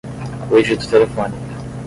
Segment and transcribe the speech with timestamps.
[0.49, 1.35] Cuide do telefone